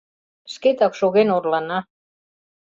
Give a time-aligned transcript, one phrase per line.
[0.53, 1.79] Шкетак шоген орлана.